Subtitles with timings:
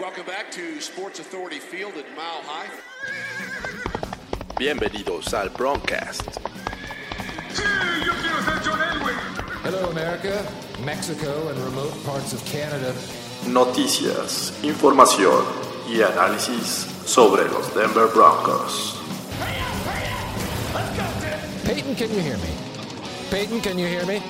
[0.00, 2.68] Welcome back to Sports Authority Field at Mile High.
[4.58, 6.40] Bienvenidos al Broncast.
[9.62, 10.44] Hello, America,
[10.84, 12.92] Mexico, and remote parts of Canada.
[13.46, 15.44] Noticias, información
[15.88, 18.98] y análisis sobre los Denver Broncos.
[21.64, 22.50] Peyton, can you hear me?
[23.30, 24.20] Peyton, can you hear me?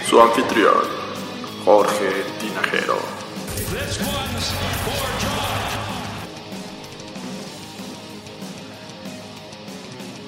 [0.07, 0.73] Su anfitrión,
[1.63, 2.97] Jorge Tinajero.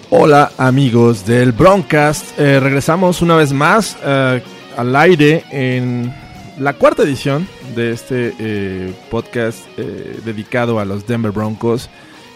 [0.10, 4.42] Hola amigos del Broncast, Eh, regresamos una vez más eh,
[4.78, 6.14] al aire en
[6.60, 11.90] la cuarta edición de este eh, podcast eh, dedicado a los Denver Broncos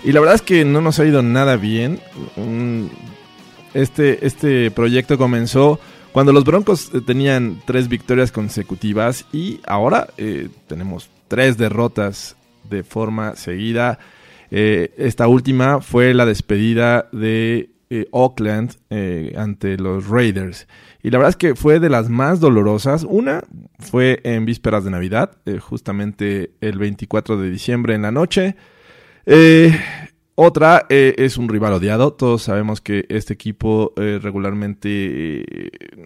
[0.04, 2.00] y la verdad es que no nos ha ido nada bien.
[3.74, 5.80] Este, este proyecto comenzó
[6.12, 10.08] cuando los Broncos eh, tenían tres victorias consecutivas y ahora
[10.68, 12.36] tenemos tres derrotas
[12.70, 14.00] de forma seguida.
[14.50, 17.70] Esta última fue la despedida de
[18.12, 18.76] Oakland
[19.36, 20.68] ante los Raiders.
[21.04, 23.06] Y la verdad es que fue de las más dolorosas.
[23.08, 23.44] Una
[23.80, 28.56] fue en vísperas de Navidad, eh, justamente el 24 de diciembre en la noche.
[29.26, 29.80] Eh,
[30.36, 32.14] otra eh, es un rival odiado.
[32.14, 35.46] Todos sabemos que este equipo regularmente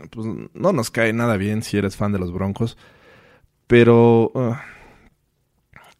[0.09, 2.77] pues, no nos cae nada bien si eres fan de los Broncos.
[3.67, 4.63] Pero ah,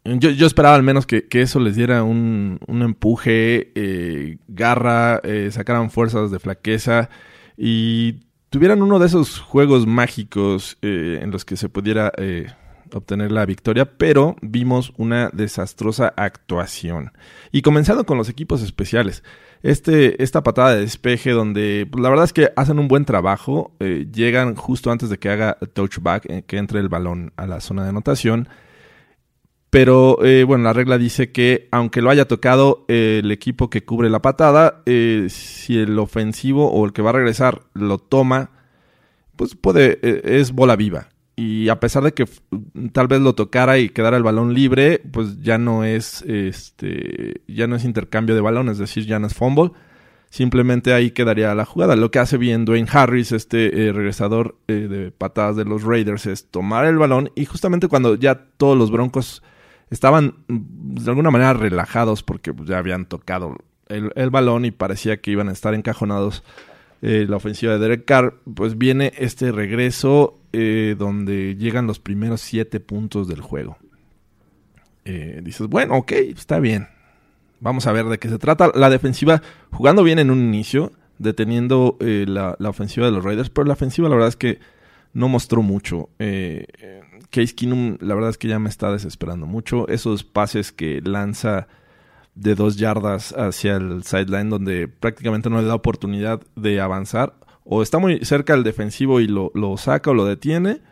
[0.04, 6.30] yo, yo esperaba al menos que, eso les diera un, un empuje, garra, sacaran fuerzas
[6.30, 7.08] de flaqueza
[7.56, 8.20] y
[8.52, 12.48] tuvieran uno de esos juegos mágicos eh, en los que se pudiera eh,
[12.92, 17.12] obtener la victoria, pero vimos una desastrosa actuación.
[17.50, 19.24] Y comenzando con los equipos especiales.
[19.62, 23.72] Este, esta patada de despeje donde pues, la verdad es que hacen un buen trabajo,
[23.80, 27.60] eh, llegan justo antes de que haga touchback, eh, que entre el balón a la
[27.60, 28.48] zona de anotación.
[29.72, 33.86] Pero eh, bueno, la regla dice que aunque lo haya tocado eh, el equipo que
[33.86, 38.50] cubre la patada, eh, si el ofensivo o el que va a regresar lo toma,
[39.34, 41.08] pues puede, eh, es bola viva.
[41.36, 42.26] Y a pesar de que
[42.92, 47.66] tal vez lo tocara y quedara el balón libre, pues ya no es este, ya
[47.66, 49.70] no es intercambio de balón, es decir, ya no es fumble.
[50.28, 51.96] Simplemente ahí quedaría la jugada.
[51.96, 56.84] Lo que hace bien Dwayne Harris, este regresador de patadas de los Raiders, es tomar
[56.84, 59.42] el balón y justamente cuando ya todos los Broncos
[59.92, 63.58] estaban de alguna manera relajados porque pues, ya habían tocado
[63.88, 66.42] el, balón y parecía que iban a estar encajonados
[67.02, 72.40] eh, la ofensiva de Derek Carr, pues viene este regreso eh, donde llegan los primeros
[72.40, 73.76] siete puntos del juego.
[75.04, 76.88] Eh, dices, bueno, ok, está bien.
[77.60, 78.70] Vamos a ver de qué se trata.
[78.74, 83.50] La defensiva jugando bien en un inicio, deteniendo eh, la, la ofensiva de los Raiders,
[83.50, 84.58] pero la ofensiva la verdad es que
[85.12, 86.08] no mostró mucho.
[87.32, 89.88] Case Keenum, la verdad es que ya me está desesperando mucho.
[89.88, 91.66] Esos pases que lanza
[92.34, 97.34] de dos yardas hacia el sideline, donde prácticamente no le da oportunidad de avanzar,
[97.64, 100.82] o está muy cerca del defensivo y lo, lo saca o lo detiene,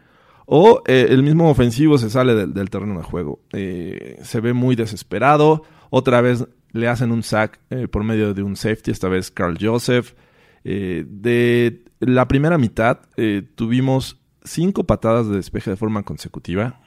[0.47, 3.39] o eh, el mismo ofensivo se sale del, terreno de juego.
[3.53, 5.62] Eh, se ve muy desesperado.
[5.91, 9.56] Otra vez le hacen un sack eh, por medio de un safety, esta vez Carl
[9.61, 10.15] Joseph.
[10.65, 12.99] De la primera mitad
[13.55, 16.81] tuvimos cinco patadas de despeje de forma consecutiva.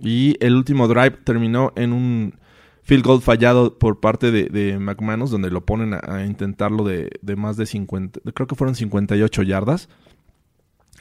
[0.00, 2.34] Y el último drive terminó en un
[2.82, 7.66] field goal fallado por parte de, McManus, donde lo ponen a, intentarlo de, más de
[7.66, 9.88] 50, creo que fueron 58 yardas.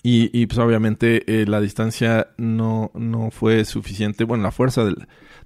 [0.06, 4.96] Y, pues obviamente eh, la distancia no, no fue suficiente, bueno, la fuerza de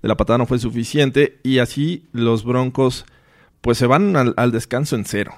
[0.02, 3.06] la patada no fue suficiente y así los Broncos
[3.62, 5.34] pues se van al, al descanso en cero.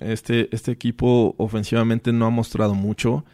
[0.00, 3.24] Este, este equipo ofensivamente no ha mostrado mucho.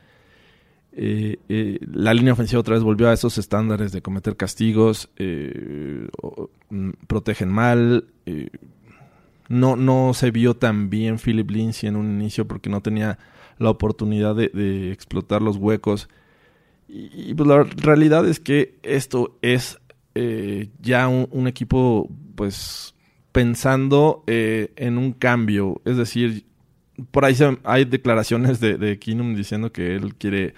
[0.99, 6.09] Eh, eh, la línea ofensiva otra vez volvió a esos estándares de cometer castigos, eh,
[6.71, 8.07] mm, protegen mal.
[8.25, 8.49] eh,
[9.49, 13.19] no, no se vio tan bien Philip Lindsay en un inicio porque no tenía
[13.59, 16.09] la oportunidad de, explotar los huecos.
[16.89, 19.79] Y, y, pues la realidad es que esto es
[20.15, 22.95] eh, ya un, equipo pues
[23.33, 25.81] pensando en un cambio.
[25.85, 26.47] Es decir,
[27.11, 30.55] por ahí se- hay declaraciones de, de Keenum diciendo que él quiere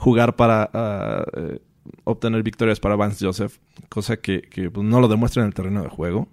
[0.00, 1.60] jugar para ah, eh,
[2.04, 3.58] obtener victorias para Vance Joseph,
[3.88, 6.28] cosa que, pues, no lo demuestra en el terreno de juego.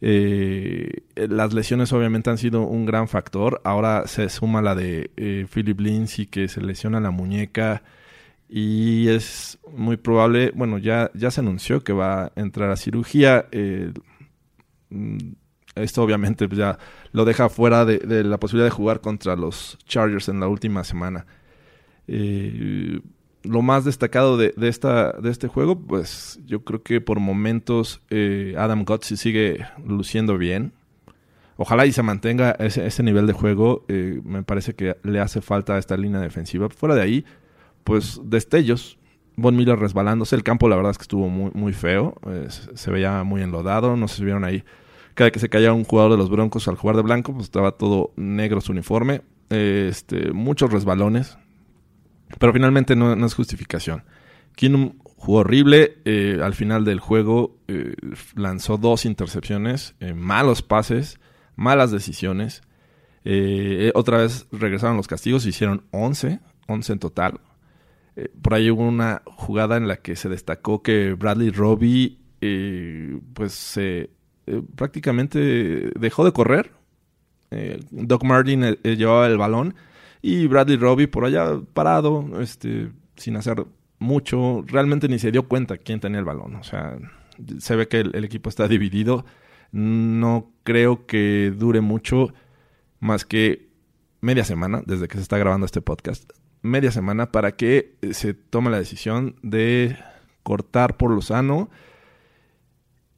[0.00, 3.60] Eh, las lesiones obviamente han sido un gran factor.
[3.64, 7.82] Ahora se suma la de eh, Philip Lindsay que se lesiona la muñeca
[8.48, 13.46] y es muy probable, bueno, ya, ya se anunció que va a entrar a cirugía.
[13.50, 13.92] eh,
[14.90, 15.18] mm,
[15.74, 16.78] esto obviamente pues, ya
[17.12, 20.84] lo deja fuera de, de la posibilidad de jugar contra los Chargers en la última
[20.84, 21.26] semana.
[22.08, 23.00] Eh,
[23.44, 28.02] lo más destacado de, de esta, de este juego, pues yo creo que por momentos
[28.10, 30.72] eh, Adam Gotzi sigue luciendo bien.
[31.56, 33.84] Ojalá y se mantenga ese, ese nivel de juego.
[33.88, 36.68] eh, me parece que le hace falta a esta línea defensiva.
[36.68, 37.24] Fuera de ahí,
[37.84, 38.98] pues destellos.
[39.36, 40.34] Von Miller resbalándose.
[40.34, 42.16] El campo, la verdad es que estuvo muy, muy feo.
[42.26, 43.96] Eh, se, se veía muy enlodado.
[43.96, 44.64] No si vieron ahí.
[45.14, 47.72] Cada que se caía un jugador de los Broncos al jugar de blanco, pues estaba
[47.72, 49.22] todo negro su uniforme.
[49.50, 51.38] Este, muchos resbalones.
[52.38, 54.04] Pero finalmente no, es justificación.
[54.54, 55.98] Keenum jugó horrible.
[56.04, 57.94] eh, al final del juego eh,
[58.34, 61.18] lanzó dos intercepciones, eh, malos pases,
[61.56, 62.62] malas decisiones.
[63.94, 67.40] Otra vez regresaron los castigos, hicieron 11, 11 en total.
[68.40, 71.52] Por ahí hubo una jugada en la que se destacó que Bradley
[72.40, 73.78] eh, pues
[74.76, 76.72] prácticamente dejó de correr.
[77.90, 79.74] Doc Martin llevaba el balón
[80.22, 83.64] y Bradley Robbie por allá parado, este, sin hacer
[83.98, 84.64] mucho.
[84.66, 86.56] Realmente ni se dio cuenta quién tenía el balón.
[86.56, 86.98] O sea,
[87.58, 89.24] se ve que el, el equipo está dividido.
[89.70, 92.32] No creo que dure mucho
[93.00, 93.68] más que
[94.20, 96.30] media semana desde que se está grabando este podcast.
[96.62, 99.96] Media semana para que eh, se tome la decisión de
[100.42, 101.70] cortar por lo sano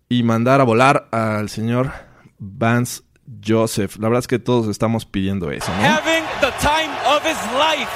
[0.08, 1.93] y mandar a volar al señor
[2.38, 3.02] Vance
[3.47, 3.97] Joseph.
[3.99, 5.82] La verdad es que todos estamos pidiendo eso, ¿no?
[5.82, 7.91] having the time of his life.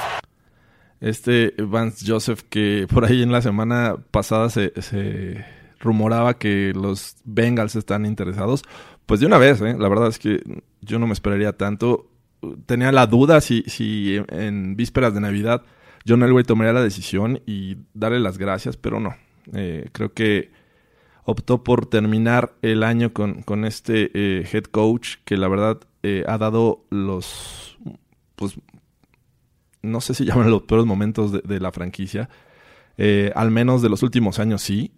[1.00, 5.44] Este Vance Joseph que por ahí en la semana pasada se, se
[5.80, 8.62] rumoraba que los Bengals están interesados.
[9.06, 9.76] Pues de una vez, ¿eh?
[9.78, 10.42] la verdad es que
[10.80, 12.10] yo no me esperaría tanto.
[12.66, 15.62] Tenía la duda si, si en vísperas de Navidad
[16.06, 19.16] John Elway tomaría la decisión y darle las gracias, pero no.
[19.52, 20.50] Eh, creo que
[21.24, 26.24] optó por terminar el año con, con este eh, head coach que la verdad eh,
[26.28, 27.78] ha dado los,
[28.36, 28.54] pues,
[29.82, 32.28] no sé si llaman los peores momentos de, la franquicia,
[32.96, 34.92] eh, al menos de los últimos años sí.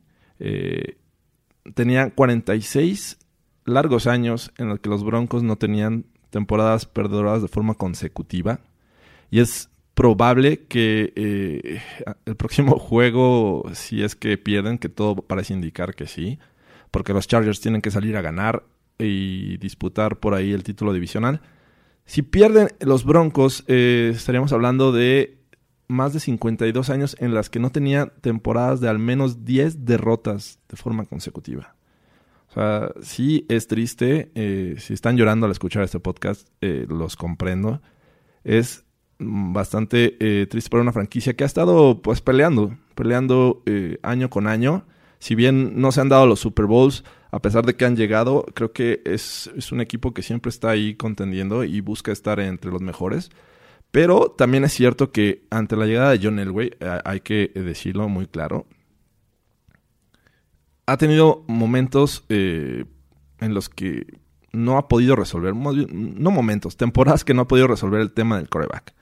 [1.75, 3.19] Tenía 46
[3.65, 8.61] largos años en los que los Broncos no tenían temporadas perdedoras de forma consecutiva
[9.31, 11.81] y es probable que eh,
[12.27, 16.39] el próximo juego, si es que pierden, que todo parece indicar que sí,
[16.93, 18.63] porque los Chargers tienen que salir a ganar
[18.99, 21.41] y disputar por ahí el título divisional.
[22.05, 25.39] Si pierden los Broncos, eh, estaríamos hablando de
[25.89, 30.59] más de 52 años en las que no tenía temporadas de al menos 10 derrotas
[30.69, 31.75] de forma consecutiva.
[32.51, 34.31] O sea, sí es triste.
[34.35, 37.81] eh, si están llorando al escuchar este podcast, los comprendo.
[38.45, 38.86] Es
[39.19, 44.47] bastante eh, triste para una franquicia que ha estado pues peleando, peleando eh, año con
[44.47, 44.85] año.
[45.19, 48.45] Si bien no se han dado los Super Bowls, a pesar de que han llegado,
[48.55, 52.71] creo que es, es un equipo que siempre está ahí contendiendo y busca estar entre
[52.71, 53.31] los mejores.
[53.91, 58.09] Pero también es cierto que ante la llegada de John Elway, eh, hay que decirlo
[58.09, 58.67] muy claro,
[60.89, 62.87] ha tenido momentos en
[63.41, 64.07] los que
[64.53, 68.49] no ha podido resolver, no momentos, temporadas que no ha podido resolver el tema del
[68.49, 68.96] coreback.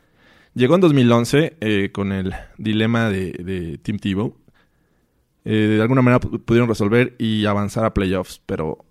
[0.54, 4.36] Llegó en 2011 eh, con el dilema de, de Tim Tebow.
[5.44, 8.84] Eh, de alguna manera pu- pudieron resolver y avanzar a playoffs, pero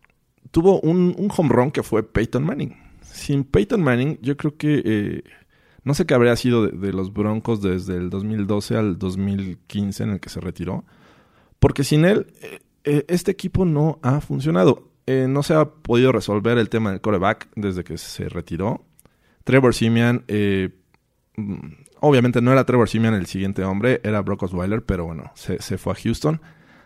[0.52, 2.76] tuvo un, un home run que fue Peyton Manning.
[3.02, 5.24] Sin Peyton Manning, yo creo que eh,
[5.84, 10.10] no sé qué habría sido de, de los Broncos desde el 2012 al 2015 en
[10.12, 10.84] el que se retiró.
[11.60, 12.28] Porque sin él,
[12.84, 14.90] este equipo no ha funcionado.
[15.08, 18.86] No se ha podido resolver el tema del coreback desde que se retiró.
[19.46, 20.70] Trevor Simeon, eh,
[22.00, 25.94] obviamente no era Trevor Simeon el siguiente hombre, era Brock Osweiler, pero bueno, se, fue
[25.94, 26.42] a Houston.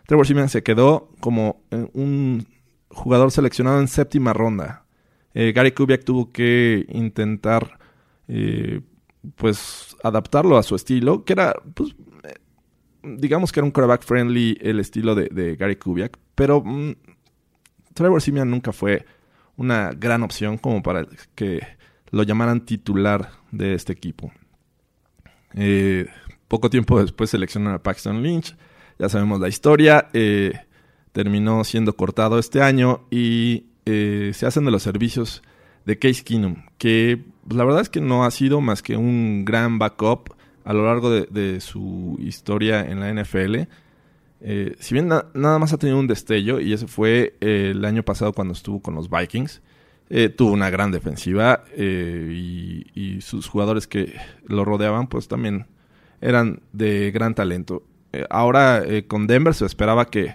[0.06, 2.46] Trevor Simeon se quedó como eh, un
[2.88, 4.84] jugador seleccionado en séptima ronda.
[5.34, 7.78] Eh, Gary Kubiak tuvo que intentar,
[8.26, 8.80] eh,
[9.36, 12.34] pues, adaptarlo a su estilo, que era, pues, eh,
[13.02, 16.92] digamos que era un quarterback friendly el estilo de, de Gary Kubiak, pero mm,
[17.94, 19.04] Trevor Simeon nunca fue
[19.56, 21.60] una gran opción como para que
[22.10, 24.32] lo llamaran titular de este equipo.
[25.54, 26.06] Eh,
[26.48, 28.56] poco tiempo después seleccionaron a Paxton Lynch,
[28.98, 30.52] ya sabemos la historia, eh,
[31.12, 35.42] terminó siendo cortado este año y eh, se hacen de los servicios
[35.84, 39.78] de Case Keenum, que la verdad es que no ha sido más que un gran
[39.78, 43.66] backup a lo largo de, su historia en la NFL.
[44.40, 47.84] Eh, si bien na- nada más ha tenido un destello, y ese fue eh, el
[47.86, 49.62] año pasado cuando estuvo con los Vikings,
[50.10, 52.32] eh, tuvo una gran defensiva eh,
[52.94, 54.14] y, sus jugadores que
[54.46, 55.66] lo rodeaban, pues también
[56.20, 57.82] eran de gran talento.
[58.12, 60.34] Eh, ahora eh, con Denver se esperaba que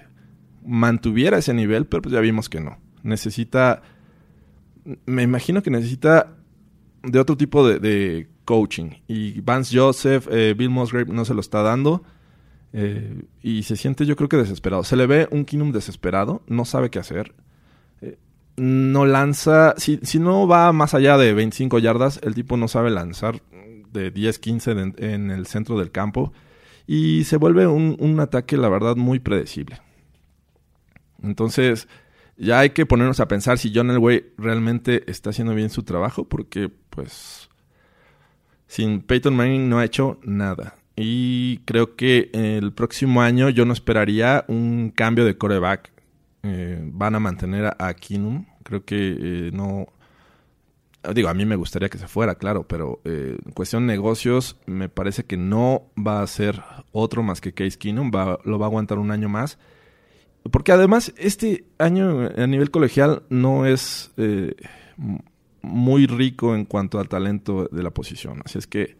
[0.64, 2.78] mantuviera ese nivel, pero pues ya vimos que no.
[3.04, 3.82] Necesita,
[5.06, 6.36] me imagino que necesita
[7.02, 8.92] de otro tipo de, de coaching.
[9.08, 12.04] Y Vance Joseph, Bill Musgrave no se lo está dando.
[13.42, 14.84] Y se siente yo creo que desesperado.
[14.84, 17.34] Se le ve un Kinum desesperado, no sabe qué hacer.
[18.56, 22.92] No lanza, si, si, no va más allá de 25 yardas, el tipo no sabe
[22.92, 23.42] lanzar
[23.92, 26.34] de 10, 15 en, en el centro del campo.
[26.86, 29.80] Y se vuelve un, un ataque, la verdad, muy predecible.
[31.24, 31.88] Entonces,
[32.38, 36.28] ya hay que ponernos a pensar si John Elway realmente está haciendo bien su trabajo,
[36.28, 37.50] porque, pues,
[38.68, 40.76] sin Peyton Manning no ha hecho nada.
[40.96, 45.92] Y creo que el próximo año yo no esperaría un cambio de coreback.
[46.44, 48.46] Eh, van a mantener a, a Kinum.
[48.64, 49.88] Creo que eh, no.
[51.14, 54.56] Digo, a mí me gustaría que se fuera, claro, pero eh, en cuestión de negocios,
[54.66, 56.62] me parece que no va a ser
[56.94, 58.10] otro más que Case Keenum.
[58.14, 59.58] Va, lo va a aguantar un año más.
[60.52, 64.56] Porque además, este año a nivel colegial no es eh,
[65.62, 68.42] muy rico en cuanto al talento de la posición.
[68.46, 68.98] Así es que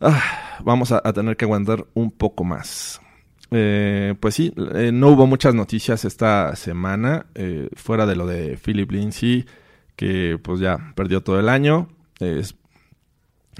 [0.00, 3.00] ah, vamos a, tener que aguantar un poco más.
[3.52, 8.56] Eh, pues sí, eh, no hubo muchas noticias esta semana, eh, fuera de lo de
[8.56, 9.44] Philip Lindsay,
[9.94, 11.88] que pues ya perdió todo el año.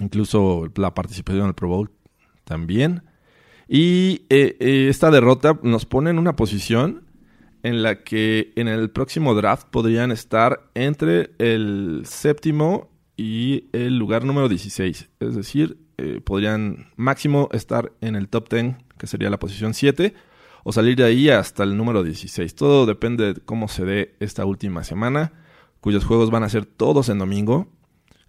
[0.01, 1.91] Incluso la participación en el Pro Bowl
[2.45, 3.03] también.
[3.69, 7.05] Y eh, esta derrota nos pone en una posición
[7.63, 14.25] en la que en el próximo draft podrían estar entre el séptimo y el lugar
[14.25, 15.11] número 16.
[15.21, 20.15] Es decir, eh, podrían máximo estar en el top 10, que sería la posición 7,
[20.65, 22.55] o salir de ahí hasta el número 16.
[22.55, 25.33] Todo depende de cómo se dé esta última semana,
[25.81, 27.69] cuyos juegos van a ser todos en domingo.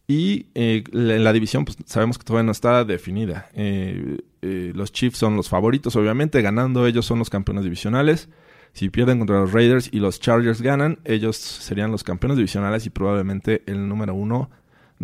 [0.07, 3.49] Y eh, la, división, pues sabemos que todavía no está definida.
[3.53, 8.29] Eh, eh, los Chiefs son los favoritos, obviamente, ganando ellos son los campeones divisionales.
[8.73, 12.89] Si pierden contra los Raiders y los Chargers ganan, ellos serían los campeones divisionales y
[12.89, 14.49] probablemente el número uno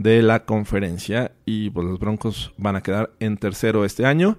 [0.01, 1.31] de la conferencia.
[1.45, 4.37] Y pues los Broncos van a quedar en tercero este año.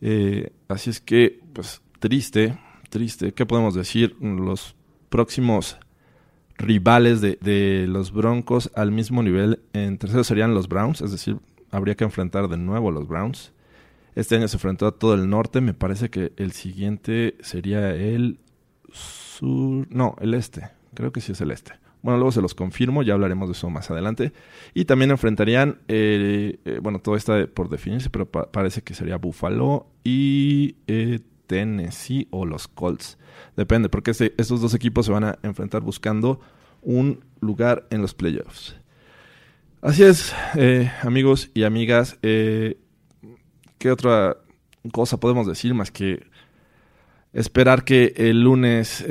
[0.00, 2.58] Eh, así es que, pues triste,
[2.90, 3.32] triste.
[3.32, 4.16] ¿Qué podemos decir?
[4.20, 4.74] Los
[5.08, 5.78] próximos
[6.58, 11.38] rivales de, de, los Broncos al mismo nivel en tercero serían los Browns, es decir,
[11.70, 13.52] habría que enfrentar de nuevo a los Browns.
[14.14, 18.38] Este año se enfrentó a todo el norte, me parece que el siguiente sería el
[18.92, 21.81] sur, no, el este, creo que sí es el este.
[22.02, 24.32] Bueno, luego se los confirmo, ya hablaremos de eso más adelante.
[24.74, 29.16] Y también enfrentarían, eh, eh, bueno, todo está por definirse, pero pa parece que sería
[29.16, 33.18] Buffalo y eh, Tennessee o los Colts.
[33.56, 36.40] Depende, porque este, estos dos equipos se van a enfrentar buscando
[36.82, 38.76] un lugar en los playoffs.
[39.80, 40.32] Así es,
[41.02, 42.18] amigos y amigas.
[42.22, 42.76] ¿Qué
[43.90, 44.36] otra
[44.92, 46.24] cosa podemos decir más que
[47.32, 49.04] esperar que el lunes,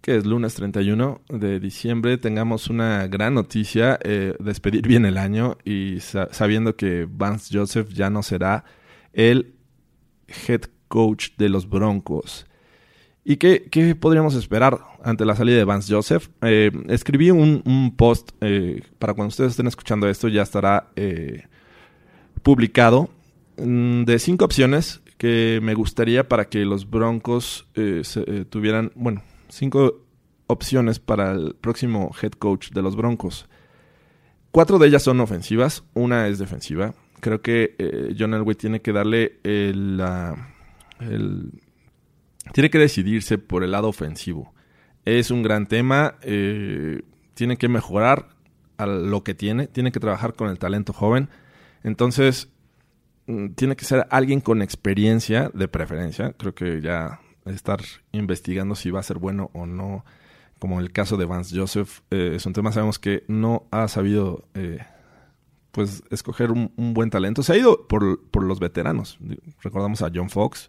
[0.00, 5.58] que es lunes 31 de diciembre, tengamos una gran noticia, eh, despedir bien el año
[5.64, 8.64] y sa sabiendo que Vance Joseph ya no será
[9.12, 9.54] el
[10.46, 12.46] head coach de los Broncos.
[13.24, 16.28] ¿Y qué, qué, podríamos esperar ante la salida de Vance Joseph?
[16.40, 21.44] Eh, escribí un, un post, eh, para cuando ustedes estén escuchando esto ya estará eh,
[22.42, 23.10] publicado,
[23.58, 29.22] mm, de cinco opciones que me gustaría para que los Broncos eh, se, tuvieran, bueno,
[29.48, 30.04] cinco
[30.46, 33.48] opciones para el próximo head coach de los Broncos.
[34.50, 36.94] Cuatro de ellas son ofensivas, una es defensiva.
[37.20, 40.54] Creo que eh, John Elway tiene que darle el, la
[41.00, 41.52] el,
[42.52, 44.54] tiene que decidirse por el lado ofensivo.
[45.04, 47.02] Es un gran tema, eh,
[47.34, 48.30] tiene que mejorar
[48.78, 51.28] a lo que tiene, tiene que trabajar con el talento joven.
[51.82, 52.48] Entonces,
[53.26, 56.32] mm, tiene que ser alguien con experiencia de preferencia.
[56.32, 57.80] Creo que ya estar
[58.12, 60.04] investigando si va a ser bueno o no,
[60.58, 64.44] como el caso de Vance Joseph, eh, es un tema, sabemos que no ha sabido
[64.54, 64.80] eh,
[65.70, 67.42] pues escoger un, un, buen talento.
[67.42, 69.18] Se ha ido por, por los veteranos.
[69.62, 70.68] Recordamos a John Fox,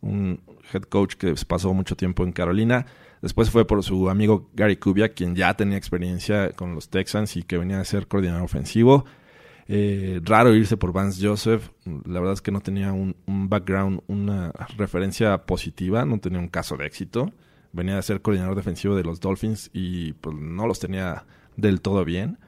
[0.00, 0.40] un
[0.72, 2.86] head coach que pasó mucho tiempo en Carolina.
[3.20, 7.42] Después fue por su amigo Gary Kubiak, quien ya tenía experiencia con los Texans y
[7.42, 9.04] que venía a ser coordinador ofensivo.
[9.70, 11.70] Eh, raro irse por Vance Joseph.
[11.84, 16.48] La verdad es que no tenía un, un, background, una referencia positiva, no tenía un
[16.48, 17.32] caso de éxito.
[17.72, 22.04] Venía a ser coordinador defensivo de los Dolphins y pues, no los tenía del todo
[22.04, 22.38] bien.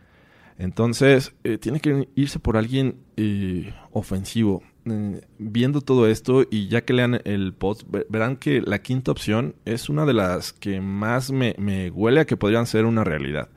[0.56, 4.62] Entonces, eh, tiene que irse por alguien eh, ofensivo.
[4.86, 9.56] Eh, viendo todo esto y ya que lean el post, verán que la quinta opción
[9.66, 13.50] es una de las que más me huele a que podrían ser una realidad.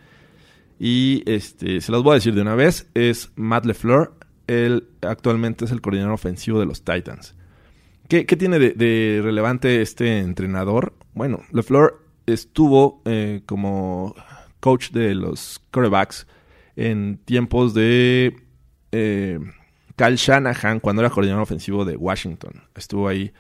[0.80, 4.14] Y este, se las voy a decir de una vez, es Matt LeFleur,
[4.48, 7.36] él actualmente es el coordinador ofensivo de los Titans.
[8.08, 10.94] ¿Qué, qué tiene de, relevante este entrenador?
[11.14, 14.16] Bueno, LeFleur estuvo eh, como
[14.60, 16.28] coach de los quarterbacks
[16.76, 18.36] en tiempos de
[18.92, 19.40] eh,
[19.96, 22.64] Kyle Shanahan cuando era coordinador ofensivo de Washington.
[22.76, 23.32] Estuvo ahí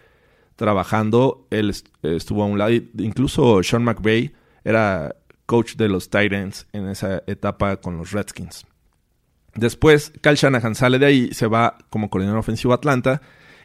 [0.55, 1.73] trabajando, él
[2.03, 7.77] estuvo a un lado, incluso Sean McVay era coach de los Titans en esa etapa
[7.77, 8.65] con los Redskins.
[9.55, 13.21] Después, Kyle Shanahan sale de ahí, se va como coordinador ofensivo a Atlanta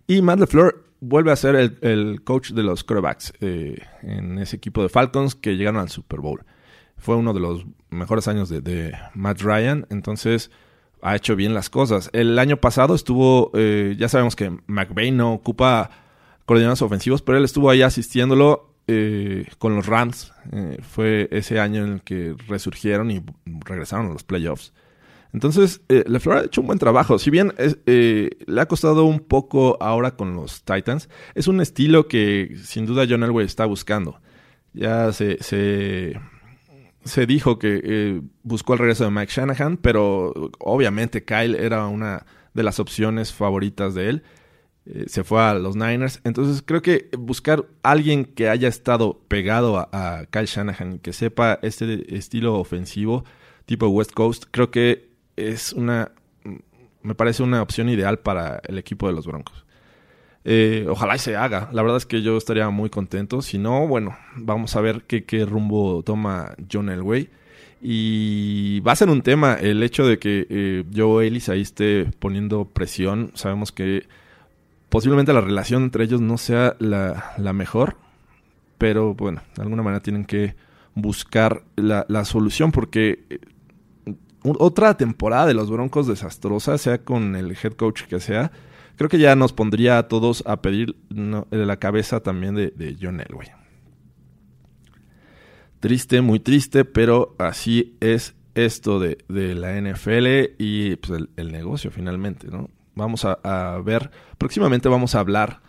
[0.06, 4.82] y Matt LeFleur vuelve a ser el, coach de los quarterbacks eh, en ese equipo
[4.82, 6.44] de Falcons que llegaron al Super Bowl.
[6.96, 10.50] Fue uno de los mejores años de, Matt Ryan, entonces
[11.00, 12.10] ha hecho bien las cosas.
[12.12, 15.90] El año pasado estuvo, eh, ya sabemos que McVay no ocupa
[16.44, 20.32] coordinadores ofensivos, pero él estuvo ahí asistiéndolo eh, con los Rams.
[20.82, 23.22] fue ese año en el que resurgieron y
[23.64, 24.72] regresaron a los playoffs.
[25.32, 27.18] Entonces, eh, LeFleur ha hecho un buen trabajo.
[27.18, 32.08] Si bien eh, le ha costado un poco ahora con los Titans, es un estilo
[32.08, 34.20] que sin duda John Elway está buscando.
[34.72, 41.54] Ya se, se, dijo que eh, buscó el regreso de Mike Shanahan, pero obviamente Kyle
[41.56, 44.22] era una de las opciones favoritas de él.
[44.90, 46.20] Eh, se fue a los Niners.
[46.24, 52.16] Entonces creo que buscar alguien que haya estado pegado a, Kyle Shanahan, que sepa este
[52.16, 53.24] estilo ofensivo
[53.66, 56.12] tipo West Coast, creo que es una,
[57.02, 59.66] me parece una opción ideal para el equipo de los Broncos.
[60.44, 61.68] Eh, ojalá y se haga.
[61.72, 63.42] La verdad es que yo estaría muy contento.
[63.42, 67.28] Si no, bueno, vamos a ver qué, qué rumbo toma John Elway.
[67.82, 72.06] Y va a ser un tema el hecho de que eh, Joe Ellis ahí esté
[72.18, 73.32] poniendo presión.
[73.34, 74.06] Sabemos que
[74.88, 77.96] posiblemente la relación entre ellos no sea la, mejor.
[78.78, 80.54] Pero bueno, de alguna manera tienen que
[80.94, 83.38] buscar la, solución porque eh,
[84.42, 88.52] otra temporada de los Broncos desastrosa, sea con el head coach que sea,
[88.96, 93.48] creo que ya nos pondría a todos a pedir la cabeza también de, John Elway.
[95.80, 102.48] Triste, muy triste, pero así es esto de, la NFL y pues, el, negocio finalmente,
[102.48, 102.70] ¿no?
[102.98, 105.60] Vamos a, ver, próximamente vamos a hablar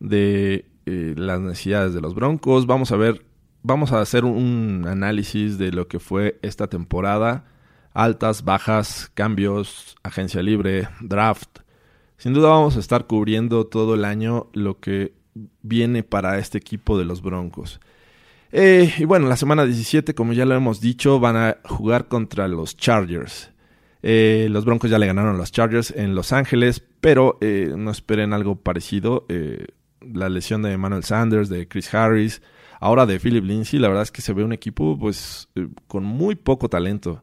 [0.00, 3.26] de eh, las necesidades de los Broncos, vamos a ver,
[3.62, 7.44] vamos a hacer un análisis de lo que fue esta temporada
[7.92, 11.58] altas, bajas, cambios, agencia libre, draft.
[12.16, 15.12] Sin duda vamos a estar cubriendo todo el año lo que
[15.62, 17.80] viene para este equipo de los Broncos.
[18.50, 22.48] Eh, y bueno, la semana 17, como ya lo hemos dicho, van a jugar contra
[22.48, 23.50] los Chargers.
[24.02, 27.90] Eh, los Broncos ya le ganaron a los Chargers en Los Ángeles, pero eh, no
[27.90, 29.26] esperen algo parecido.
[30.00, 32.42] la lesión de Emmanuel Sanders, de Chris Harris,
[32.80, 35.48] ahora de Philip Lindsay, la verdad es que se ve un equipo pues
[35.86, 37.22] con muy poco talento.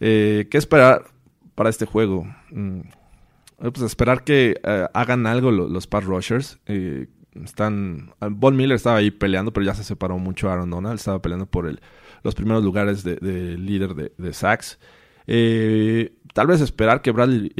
[0.00, 1.06] Eh, ¿Qué esperar
[1.54, 2.26] para este juego?
[2.50, 2.80] Mm,
[3.58, 6.58] pues esperar que eh, hagan algo los, pass rushers.
[6.66, 7.06] Eh,
[7.42, 10.96] están, Von Miller estaba ahí peleando, pero ya se separó mucho Aaron Donald.
[10.96, 11.74] Estaba peleando por
[12.22, 13.16] los primeros lugares de,
[13.58, 14.78] líder de, de sacks.
[15.26, 17.52] Tal vez esperar que Bradley,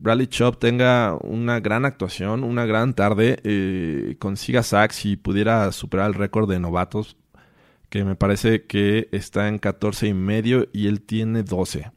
[0.00, 6.14] Bradley Chop tenga una gran actuación, una gran tarde, consiga sacks y pudiera superar el
[6.14, 7.16] récord de novatos
[7.92, 11.92] que me parece que está en 14 y medio y él tiene 12.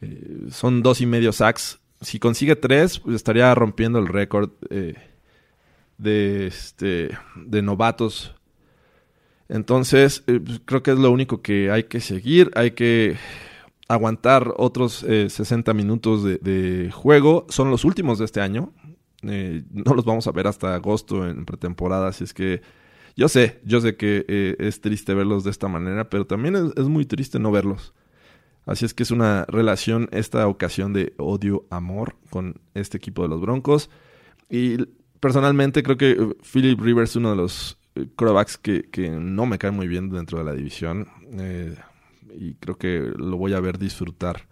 [0.00, 1.80] Eh, son dos y medio sacks.
[2.00, 4.94] Si consigue tres, pues estaría rompiendo el récord eh,
[5.98, 8.34] de, este, de novatos.
[9.50, 12.50] Entonces, eh, pues, creo que es lo único que hay que seguir.
[12.54, 13.18] Hay que
[13.92, 17.46] aguantar otros 60 minutos de, juego.
[17.48, 18.72] Son los últimos de este año.
[19.22, 22.62] no los vamos a ver hasta agosto en pretemporada, así es que
[23.16, 26.84] yo sé, yo sé que eh, es triste verlos de esta manera, pero también es,
[26.86, 27.92] muy triste no verlos.
[28.64, 33.40] Así es que es una relación, esta ocasión de odio-amor con este equipo de los
[33.40, 33.90] Broncos.
[34.48, 34.78] Y
[35.20, 39.46] personalmente creo que eh, Philip Rivers es uno de los eh, quarterbacks que, que no
[39.46, 41.08] me cae muy bien dentro de la división.
[42.38, 44.48] Y creo que lo voy a ver disfrutar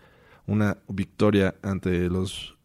[0.47, 2.57] una victoria ante los,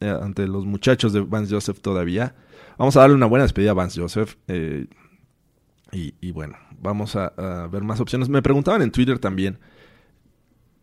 [0.00, 2.34] ante los muchachos de Vance Joseph todavía.
[2.78, 4.36] Vamos a darle una buena despedida a Vance Joseph.
[5.90, 8.28] Y, bueno, vamos a, ver más opciones.
[8.28, 9.58] Me preguntaban en Twitter también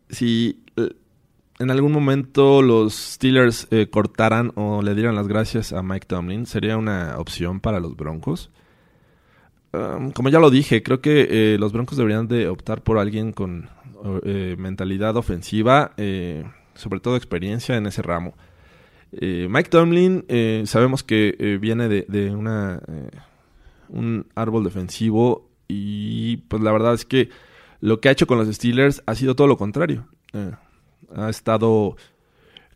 [0.10, 0.96] si eh,
[1.60, 6.46] en algún momento los Steelers eh, cortaran o le dieran las gracias a Mike Tomlin.
[6.46, 8.52] ¿Sería una opción para los Broncos?
[10.14, 13.70] Como ya lo dije, creo que eh, los Broncos deberían de optar por alguien con
[14.58, 15.94] mentalidad ofensiva,
[16.76, 18.36] sobre todo experiencia en ese ramo.
[19.12, 20.26] Mike Tomlin
[20.66, 22.30] sabemos que viene de
[23.90, 27.30] un árbol defensivo y pues la verdad es que
[27.82, 30.08] lo que ha hecho con los Steelers ha sido todo lo contrario.
[30.34, 30.52] Eh,
[31.16, 31.96] ha estado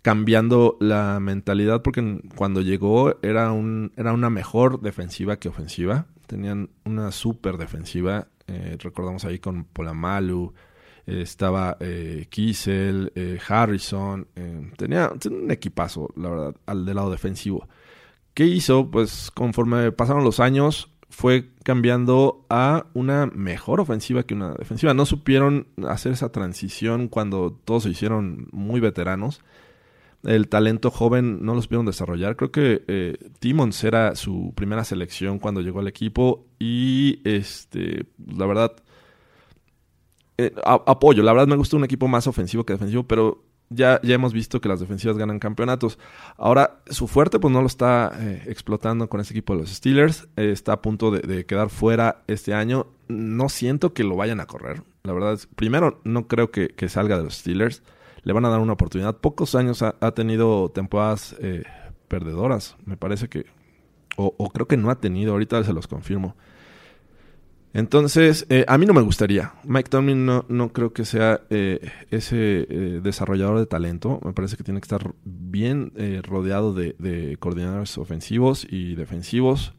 [0.02, 6.06] cambiando la mentalidad porque cuando llegó era, un, era una mejor defensiva que ofensiva.
[6.30, 8.28] Tenían una super defensiva.
[8.46, 10.54] Eh, recordamos ahí con Polamalu,
[11.08, 14.28] eh, estaba eh, Kiesel, eh, Harrison.
[14.36, 17.68] eh, tenía, tenía un equipazo, la verdad, al del lado defensivo.
[18.36, 18.92] ¿Qué hizo?
[18.92, 24.94] Pues conforme pasaron los años, fue cambiando a una mejor ofensiva que una defensiva.
[24.94, 29.42] No supieron hacer esa transición cuando todos se hicieron muy veteranos.
[30.24, 32.36] El talento joven no lo supieron desarrollar.
[32.36, 38.46] Creo que eh, Timmons era su primera selección cuando llegó al equipo y este, la
[38.46, 38.74] verdad,
[40.38, 41.24] eh, apoyo.
[41.24, 44.60] La verdad me gusta un equipo más ofensivo que defensivo, pero ya, ya hemos visto
[44.60, 46.00] que las defensivas ganan campeonatos.
[46.36, 50.28] Ahora, su fuerte pues no lo está eh, explotando con este equipo de los Steelers.
[50.36, 52.88] Eh, está a punto de, quedar fuera este año.
[53.08, 54.84] No siento que lo vayan a correr.
[55.04, 57.84] La verdad es, primero, no creo que salga de los Steelers.
[58.24, 59.18] Le van a dar una oportunidad.
[59.18, 61.64] Pocos años ha, ha tenido temporadas eh,
[62.08, 62.76] perdedoras.
[62.86, 63.46] Me parece que...
[64.18, 65.32] O, o creo que no ha tenido.
[65.32, 66.36] Ahorita se los confirmo.
[67.72, 69.54] Entonces, eh, a mí no me gustaría.
[69.64, 74.20] Mike Tomlin no, no creo que sea eh, ese eh, desarrollador de talento.
[74.26, 79.74] Me parece que tiene que estar bien eh, rodeado de, de coordinadores ofensivos y defensivos.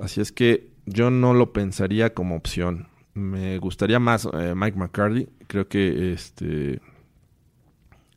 [0.00, 2.88] Así es que yo no lo pensaría como opción.
[3.12, 5.28] Me gustaría más eh, Mike McCarthy.
[5.46, 6.80] Creo que este.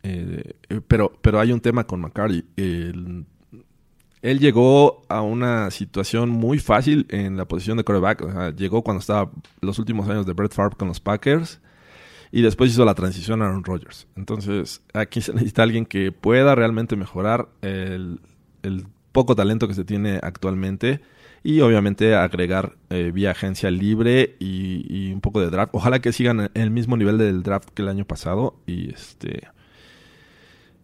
[0.04, 0.54] Eh,
[0.88, 2.44] pero, pero hay un tema con McCarthy.
[2.56, 3.26] El-
[4.22, 9.32] él llegó a una situación muy fácil en la posición de sea, llegó cuando estaba
[9.62, 11.60] los últimos años de Brett Favre con los Packers
[12.32, 14.08] y después hizo la transición a Aaron Rodgers.
[14.16, 18.20] Entonces, aquí se necesita alguien que pueda realmente mejorar el,
[19.12, 21.02] poco talento que se tiene actualmente
[21.44, 25.72] y obviamente agregar eh, vía agencia libre y, y un poco de draft.
[25.74, 29.48] Ojalá que sigan el mismo nivel del draft que el año pasado y este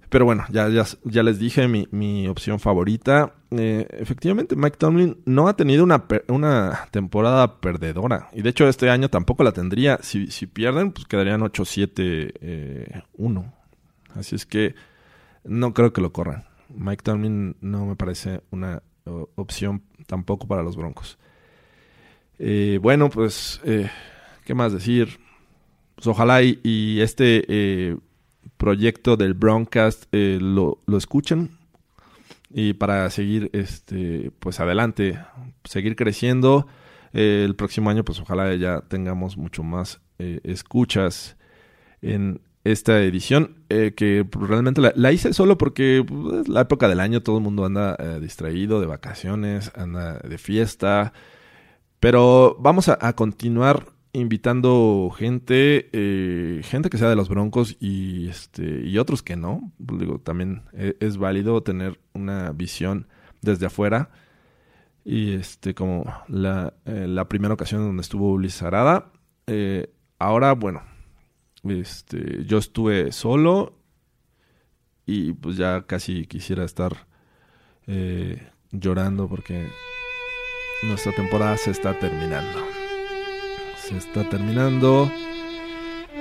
[0.09, 3.33] pero bueno, ya, ya, les dije mi, mi opción favorita.
[3.51, 8.29] Eh, efectivamente, Mike Tomlin no ha tenido una, una temporada perdedora.
[8.33, 9.99] Y de hecho, este año tampoco la tendría.
[10.01, 13.53] Si, si pierden, pues quedarían 8-7-1.
[14.15, 14.75] Así es que
[15.43, 16.45] no creo que lo corran.
[16.69, 18.81] Mike Tomlin no me parece una
[19.35, 21.17] opción tampoco para los Broncos.
[22.39, 23.89] Eh, bueno, pues, eh,
[24.45, 25.19] ¿qué más decir?
[25.95, 27.97] Pues ojalá y, este eh,
[28.57, 31.57] proyecto del Broncast eh, lo, lo escuchen
[32.49, 35.19] y para seguir este pues adelante
[35.63, 36.67] seguir creciendo
[37.13, 41.38] Eh, el próximo año pues ojalá ya tengamos mucho más eh, escuchas
[42.01, 47.21] en esta edición que realmente la, hice solo porque pues, es la época del año
[47.21, 51.13] todo el mundo anda distraído de vacaciones anda de fiesta.
[52.01, 58.82] Pero vamos a continuar invitando gente, eh, gente que sea de los Broncos y este
[58.84, 59.71] y otros que no.
[59.77, 63.08] Digo, también e- es válido tener una visión
[63.41, 64.10] desde afuera.
[65.06, 68.69] Y este, como la, eh, primera ocasión donde estuvo Ulises.
[69.45, 70.82] Eh, ahora, bueno,
[71.63, 73.77] este, yo estuve solo
[75.06, 77.08] y pues ya casi quisiera estar
[77.86, 79.65] eh, llorando porque
[80.84, 82.87] nuestra temporada se está terminando.
[83.88, 85.10] Se está terminando.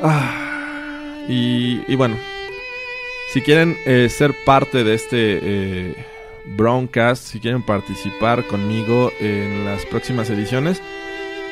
[0.01, 2.17] Ah, y, bueno,
[3.33, 5.95] si quieren eh, ser parte de este eh,
[6.45, 10.81] Broadcast, si quieren participar conmigo en las próximas ediciones,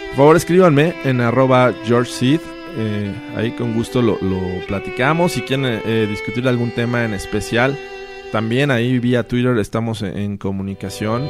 [0.09, 2.41] por favor escríbanme en arroba George Seed.
[2.77, 4.19] Eh, ahí con gusto lo,
[4.69, 5.33] platicamos.
[5.33, 7.77] Si quieren discutir algún tema en especial,
[8.31, 11.29] también ahí vía Twitter estamos en, comunicación.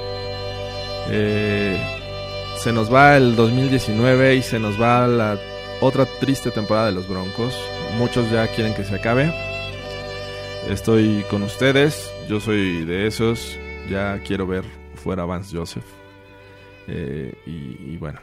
[2.64, 5.38] Se nos va el 2019 y se nos va la
[5.82, 7.54] otra triste temporada de los Broncos.
[7.98, 9.30] Muchos ya quieren que se acabe.
[10.70, 12.10] Estoy con ustedes.
[12.26, 13.58] Yo soy de esos.
[13.90, 15.84] Ya quiero ver fuera Vance Joseph.
[16.88, 18.20] Eh, y, y bueno.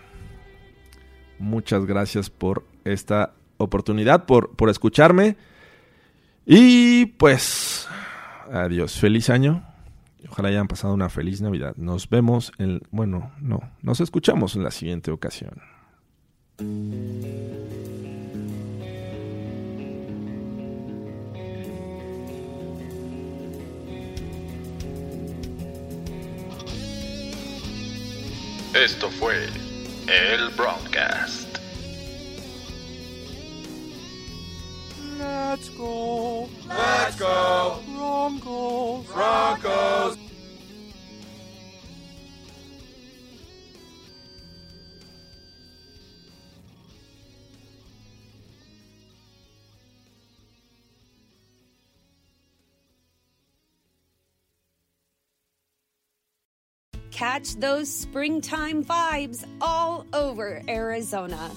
[1.38, 5.38] Muchas gracias por esta oportunidad, por, por escucharme.
[6.47, 7.88] Y pues,
[8.51, 8.99] adiós.
[8.99, 9.70] Feliz año.
[10.29, 11.75] Ojalá hayan pasado una feliz Navidad.
[11.77, 12.81] Nos vemos en...
[12.91, 13.60] Bueno, no.
[13.81, 15.62] Nos escuchamos en la siguiente ocasión.
[28.73, 29.47] Esto fue
[30.07, 31.57] el Broadcast.
[35.19, 36.47] Let's go.
[36.67, 37.90] Let's go.
[39.13, 40.17] Broncos!
[57.12, 61.52] Catch those springtime vibes all over Arizona.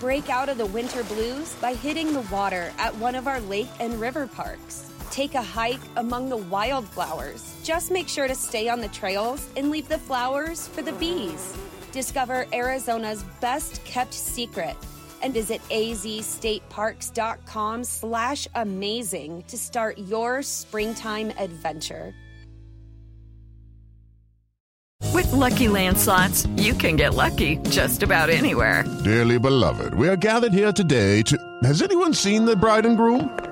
[0.00, 3.70] Break out of the winter blues by hitting the water at one of our lake
[3.80, 7.54] and river parks Take a hike among the wildflowers.
[7.62, 11.54] Just make sure to stay on the trails and leave the flowers for the bees.
[11.92, 14.74] Discover Arizona's best kept secret
[15.22, 22.14] and visit azstateparks.com slash amazing to start your springtime adventure.
[25.12, 28.82] With Lucky Land slots, you can get lucky just about anywhere.
[29.04, 31.36] Dearly beloved, we are gathered here today to.
[31.64, 33.51] Has anyone seen the bride and groom?